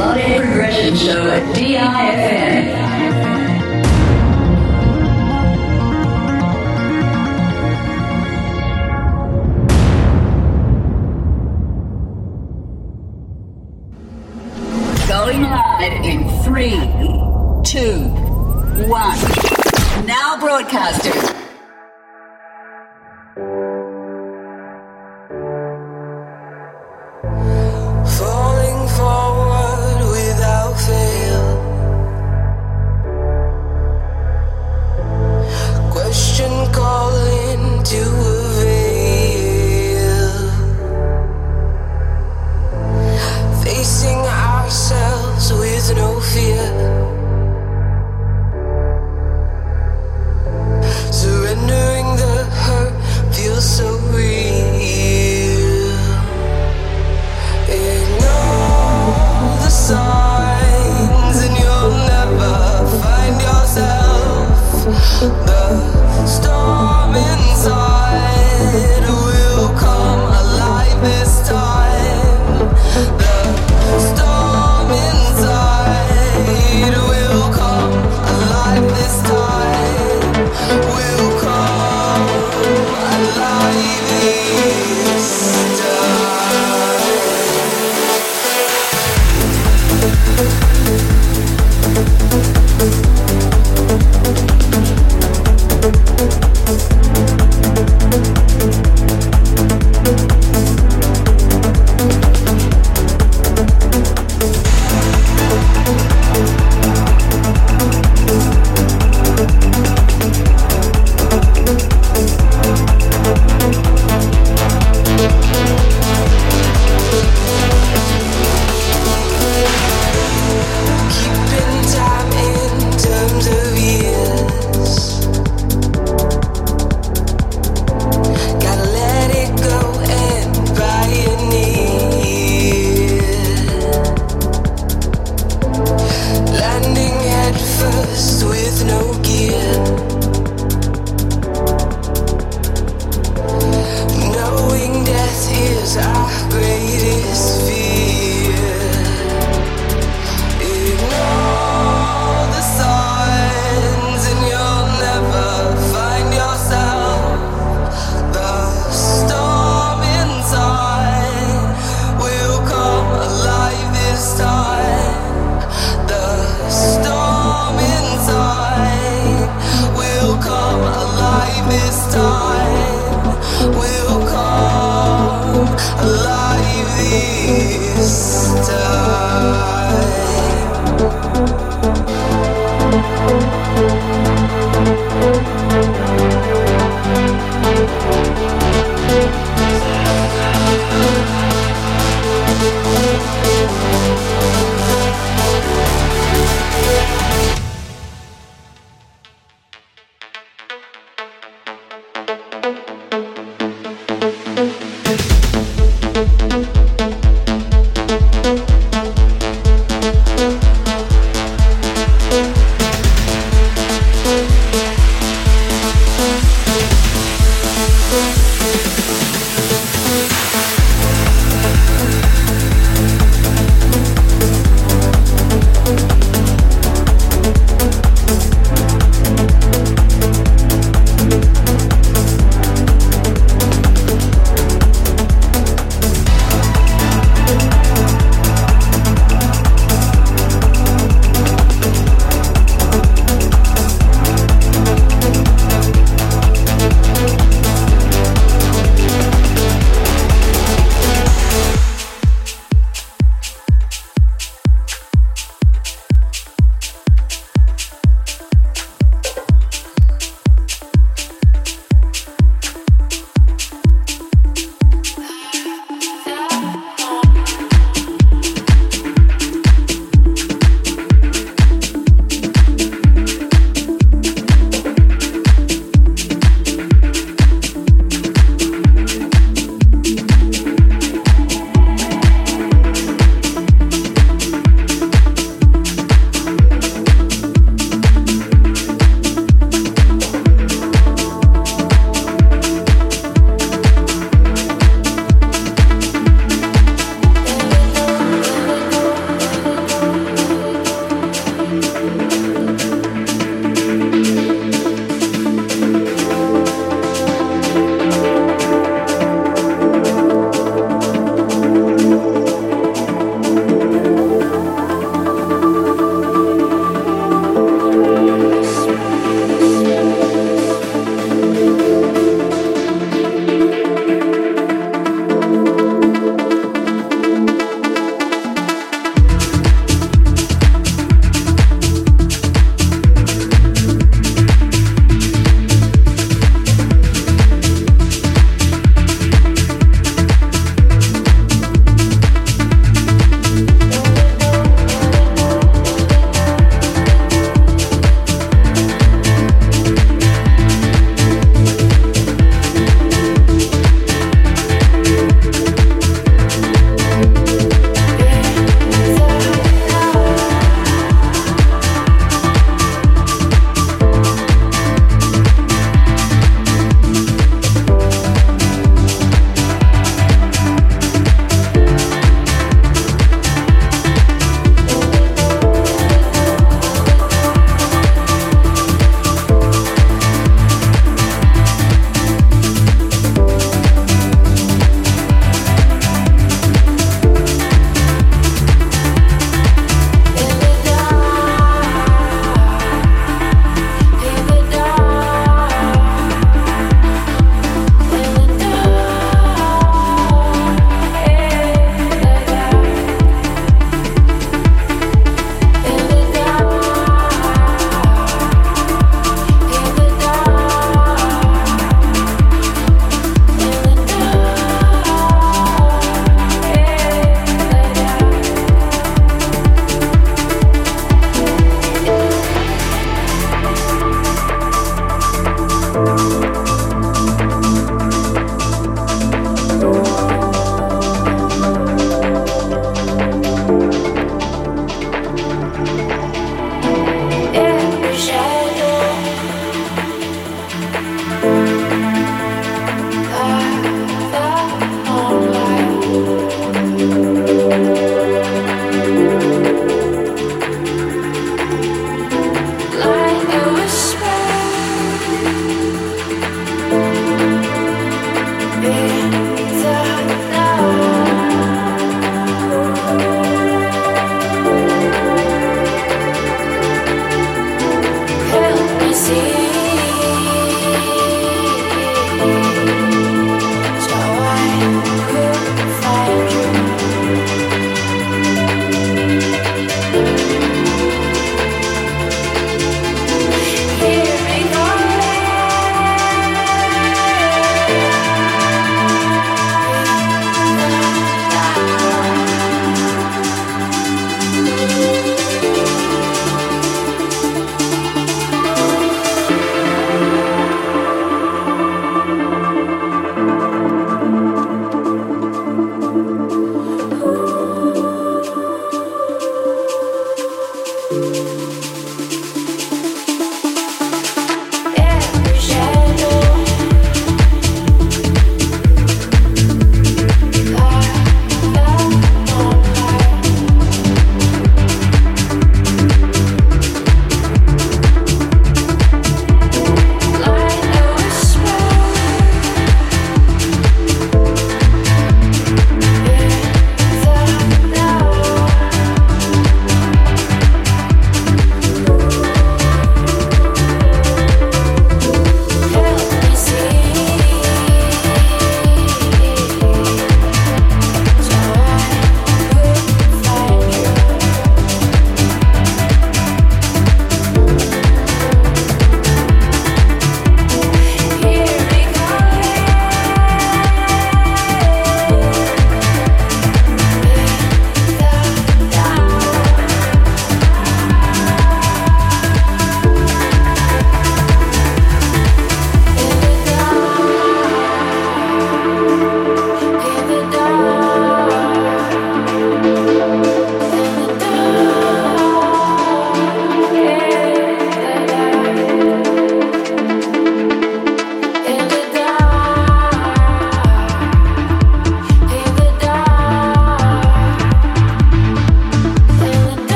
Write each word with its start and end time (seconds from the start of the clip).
melodic 0.00 0.36
progression 0.36 0.96
show 0.96 1.28
at 1.28 1.54
DI.FM. 1.54 2.80
Going 15.06 15.42
live 15.42 15.92
in 16.04 16.28
three, 16.44 16.80
two, 17.62 18.08
one. 18.88 19.18
Now 20.06 20.38
broadcasters. 20.40 21.29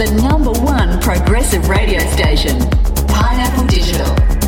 the 0.00 0.22
number 0.22 0.50
one 0.62 0.98
progressive 1.02 1.68
radio 1.68 1.98
station, 2.12 2.58
Pineapple 3.06 3.66
Digital. 3.66 4.39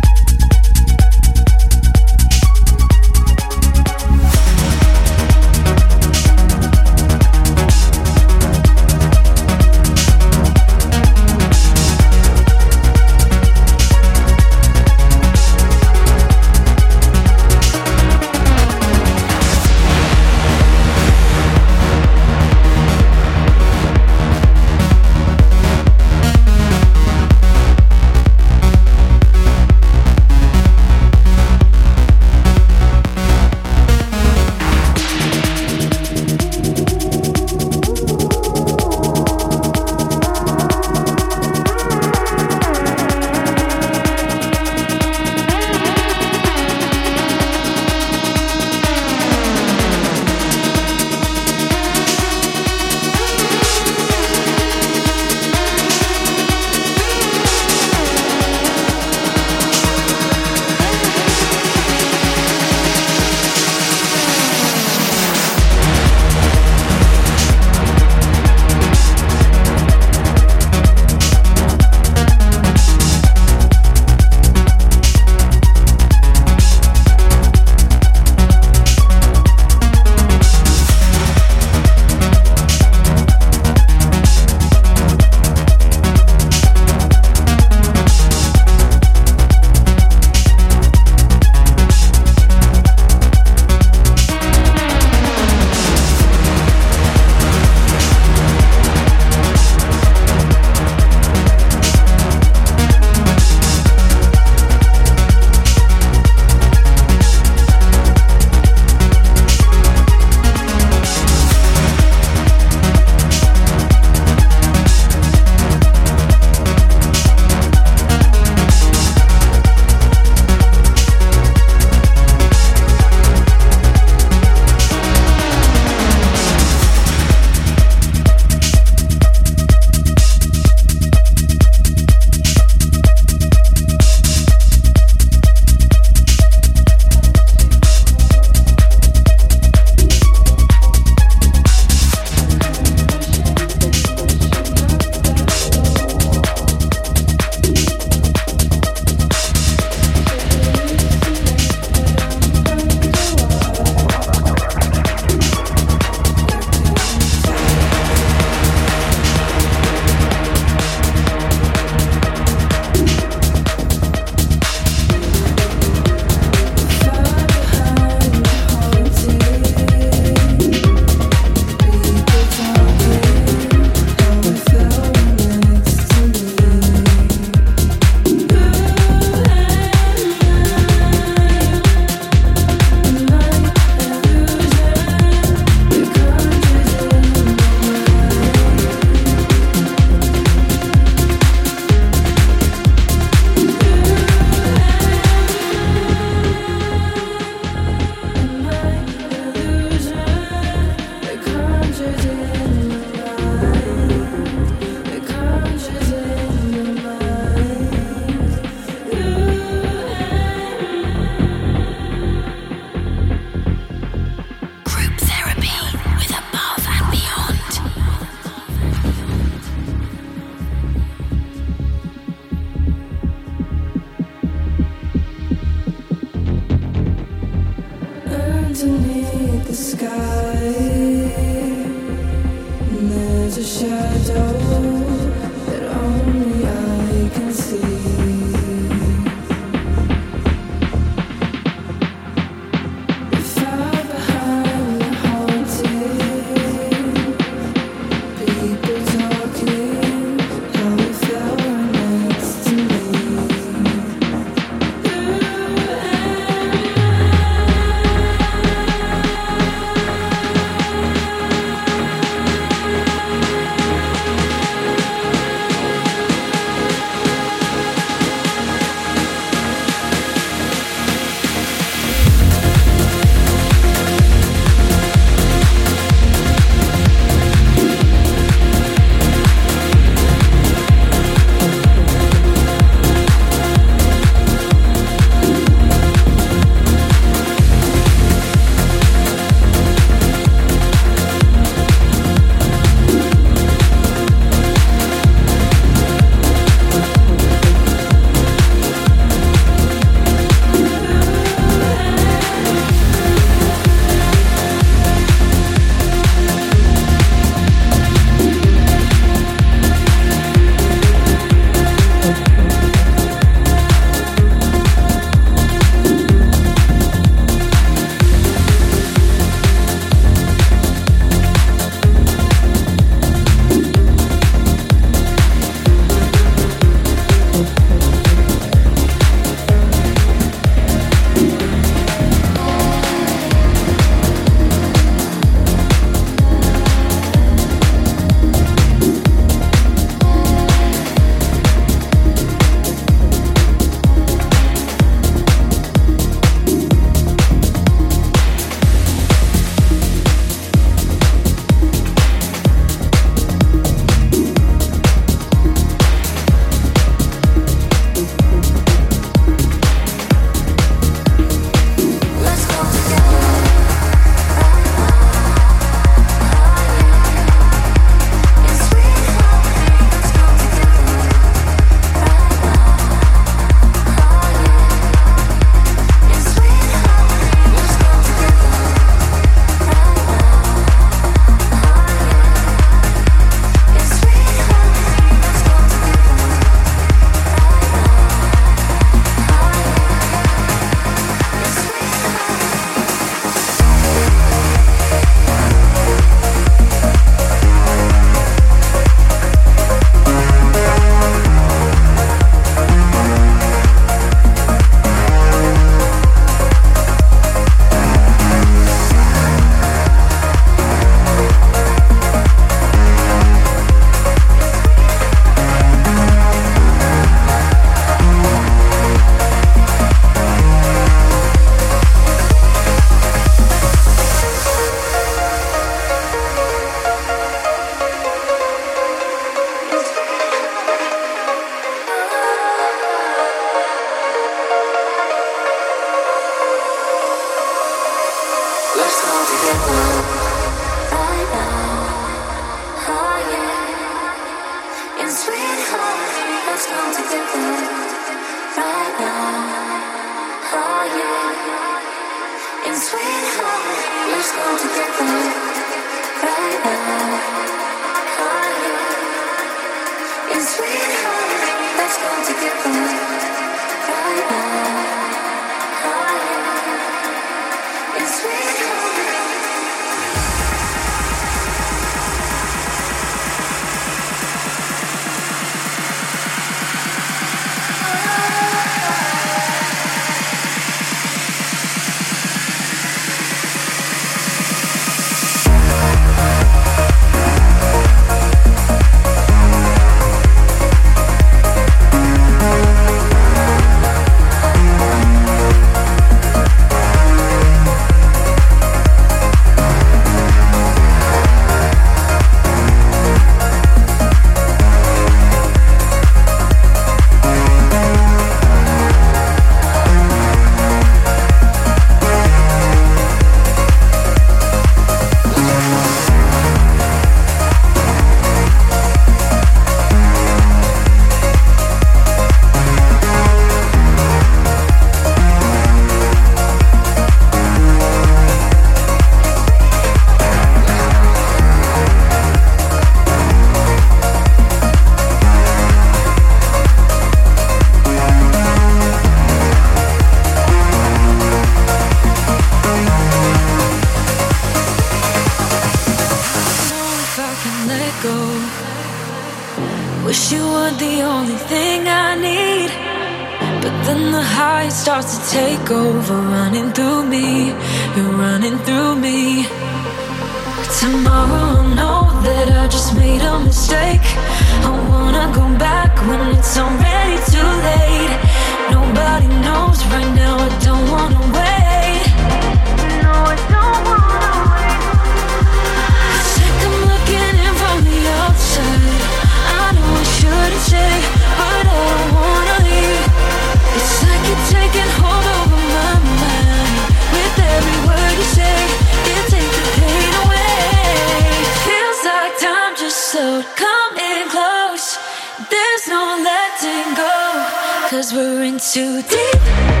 Cause 598.21 598.33
we're 598.35 598.61
in 598.61 598.77
too 598.77 599.23
deep. 599.23 600.00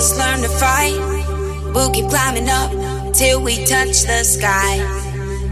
Just 0.00 0.16
learn 0.16 0.40
to 0.40 0.48
fight. 0.48 0.96
We'll 1.74 1.90
keep 1.90 2.08
climbing 2.08 2.48
up 2.48 2.70
till 3.12 3.42
we 3.42 3.56
touch 3.66 4.04
the 4.08 4.24
sky. 4.24 4.78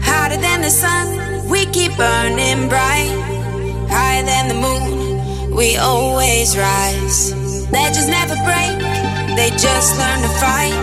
Hotter 0.01 0.37
than 0.37 0.61
the 0.61 0.71
sun, 0.71 1.47
we 1.47 1.67
keep 1.67 1.95
burning 1.95 2.67
bright. 2.67 3.13
Higher 3.93 4.23
than 4.23 4.47
the 4.47 4.59
moon, 4.65 5.55
we 5.55 5.77
always 5.77 6.57
rise. 6.57 7.31
Legends 7.69 8.07
never 8.07 8.33
break, 8.49 8.73
they 9.37 9.51
just 9.51 9.89
learn 10.01 10.19
to 10.25 10.31
fight. 10.41 10.77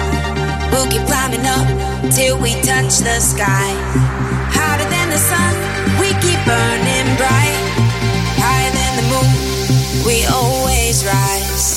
We'll 0.70 0.86
keep 0.86 1.04
climbing 1.10 1.44
up 1.56 1.66
till 2.14 2.38
we 2.38 2.52
touch 2.62 3.02
the 3.02 3.18
sky. 3.18 3.70
Hotter 4.54 4.88
than 4.94 5.10
the 5.10 5.18
sun, 5.18 5.54
we 5.98 6.14
keep 6.22 6.38
burning 6.46 7.08
bright. 7.18 7.58
Higher 8.38 8.72
than 8.78 8.92
the 9.00 9.06
moon, 9.10 10.06
we 10.06 10.24
always 10.26 11.04
rise. 11.04 11.75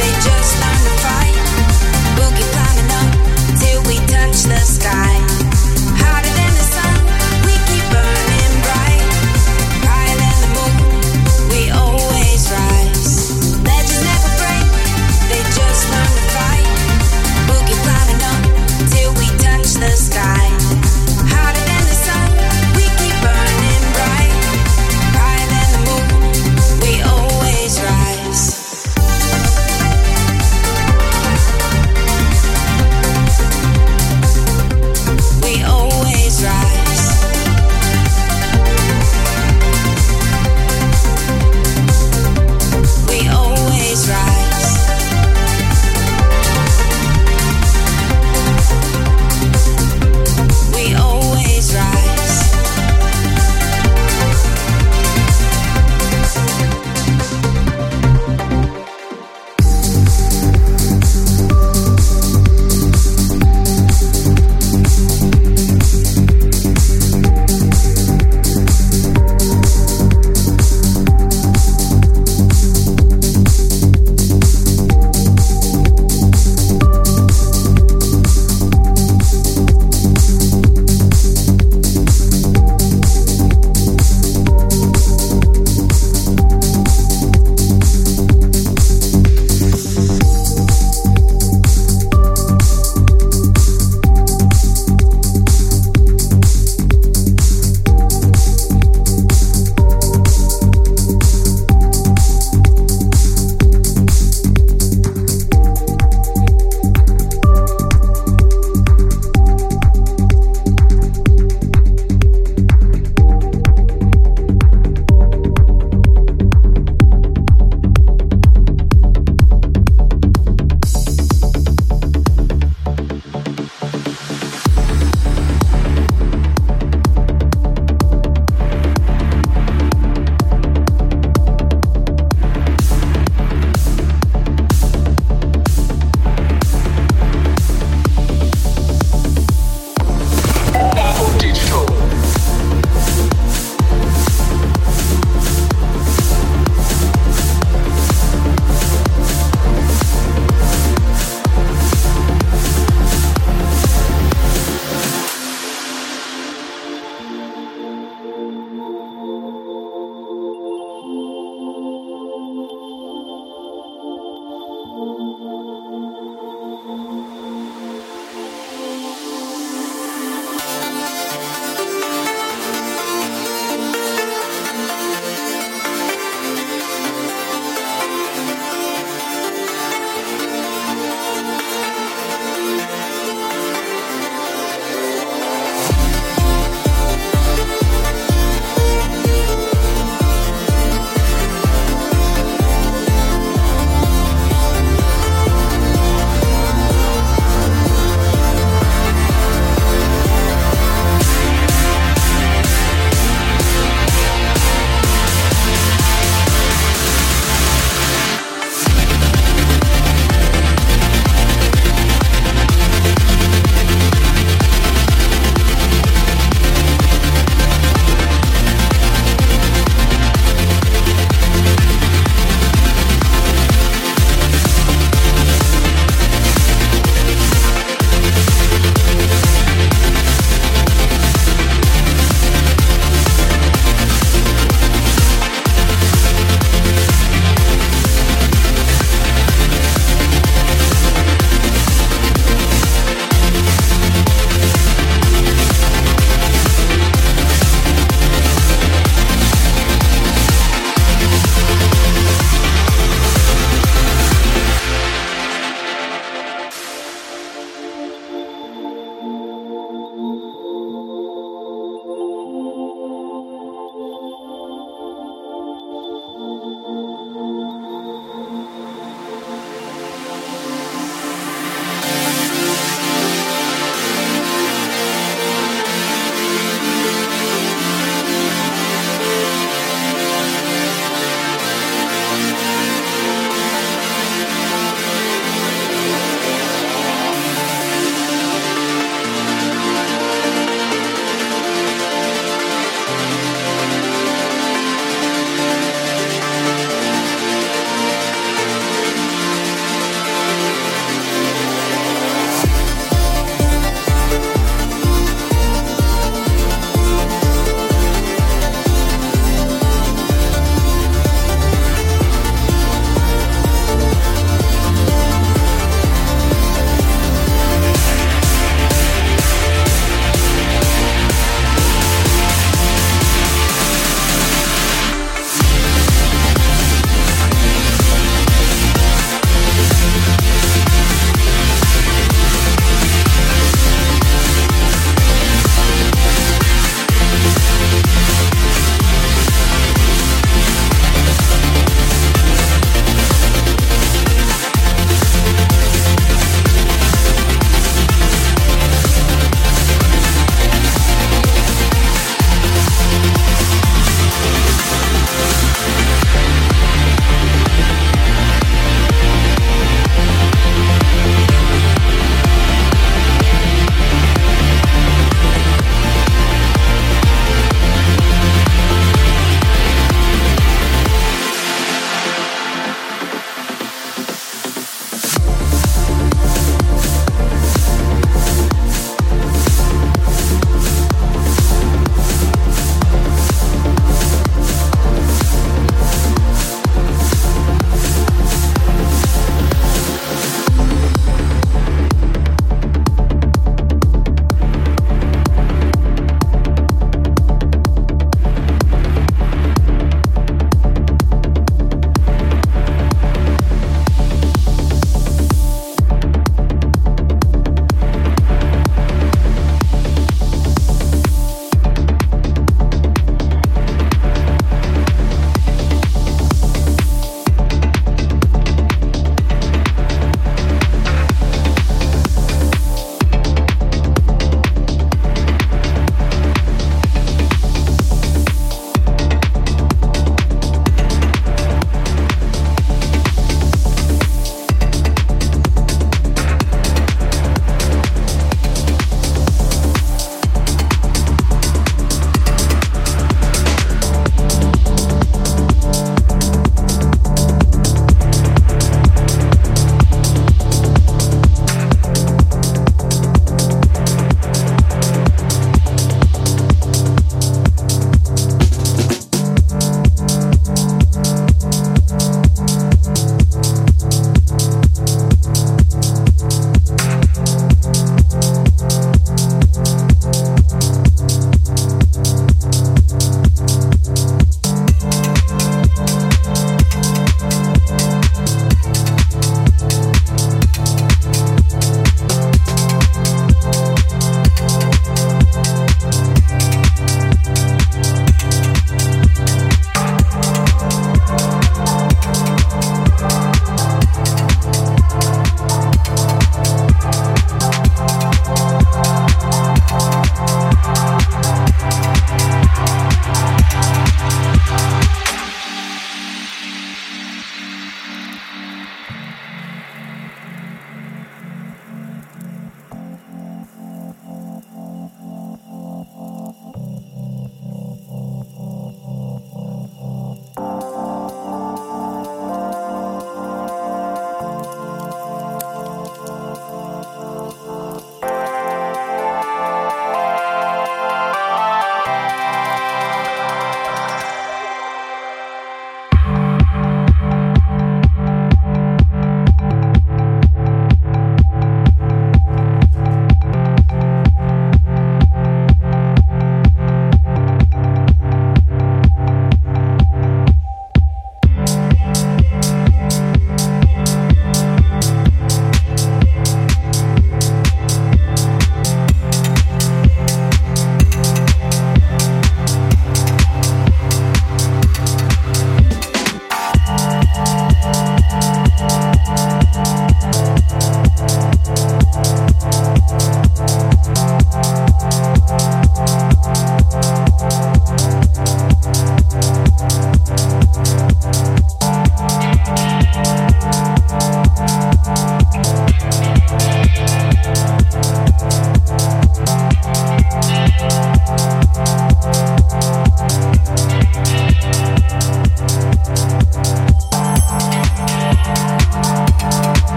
They 0.00 0.12
just 0.24 0.52
learn 0.62 0.80
to 0.86 0.94
fight. 1.04 1.36
We'll 2.16 2.32
keep 2.32 2.48
climbing 2.56 2.90
up 3.00 3.10
till 3.60 3.82
we 3.82 3.96
touch 4.06 4.44
the 4.44 4.60
sky. 4.60 5.29